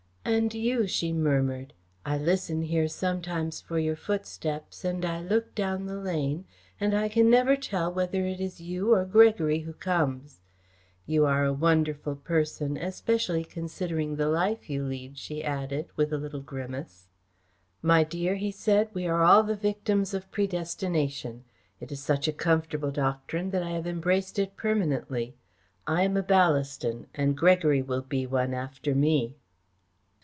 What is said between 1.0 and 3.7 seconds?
murmured, "I listen here sometimes